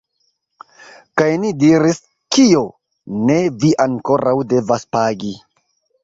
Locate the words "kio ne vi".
2.35-3.69